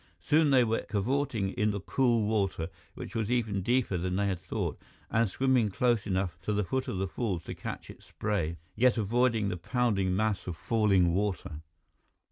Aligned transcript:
Soon 0.19 0.49
they 0.49 0.63
were 0.63 0.81
cavorting 0.81 1.49
in 1.51 1.69
the 1.69 1.79
cool 1.79 2.23
water, 2.25 2.69
which 2.95 3.13
was 3.13 3.29
even 3.29 3.61
deeper 3.61 3.99
than 3.99 4.15
they 4.15 4.25
had 4.25 4.41
thought, 4.41 4.79
and 5.11 5.29
swimming 5.29 5.69
close 5.69 6.07
enough 6.07 6.41
to 6.41 6.53
the 6.53 6.63
foot 6.63 6.87
of 6.87 6.97
the 6.97 7.07
falls 7.07 7.43
to 7.43 7.53
catch 7.53 7.87
its 7.87 8.05
spray, 8.05 8.57
yet 8.75 8.97
avoiding 8.97 9.49
the 9.49 9.57
pounding 9.57 10.15
mass 10.15 10.47
of 10.47 10.57
falling 10.57 11.13
water. 11.13 11.61